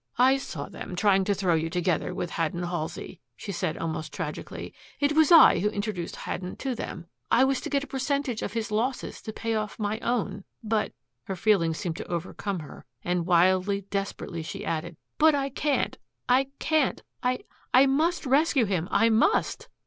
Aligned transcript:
"I 0.17 0.37
saw 0.37 0.67
them 0.67 0.95
trying 0.95 1.25
to 1.25 1.35
throw 1.35 1.53
you 1.53 1.69
together 1.69 2.11
with 2.11 2.31
Haddon 2.31 2.63
Halsey," 2.63 3.19
she 3.35 3.51
said, 3.51 3.77
almost 3.77 4.11
tragically. 4.11 4.73
"It 4.99 5.11
was 5.11 5.31
I 5.31 5.59
who 5.59 5.69
introduced 5.69 6.15
Haddon 6.15 6.55
to 6.55 6.73
them. 6.73 7.05
I 7.29 7.43
was 7.43 7.61
to 7.61 7.69
get 7.69 7.83
a 7.83 7.85
percentage 7.85 8.41
of 8.41 8.53
his 8.53 8.71
losses 8.71 9.21
to 9.21 9.31
pay 9.31 9.53
off 9.53 9.77
my 9.77 9.99
own 9.99 10.43
but" 10.63 10.91
her 11.25 11.35
feelings 11.35 11.77
seemed 11.77 11.97
to 11.97 12.07
overcome 12.11 12.61
her 12.61 12.83
and 13.03 13.27
wildly, 13.27 13.81
desperately, 13.91 14.41
she 14.41 14.65
added 14.65 14.97
"but 15.19 15.35
I 15.35 15.49
can't 15.49 15.99
I 16.27 16.47
can't. 16.57 17.03
I 17.21 17.41
I 17.71 17.85
must 17.85 18.25
rescue 18.25 18.65
him 18.65 18.87
I 18.89 19.09
must." 19.09 19.67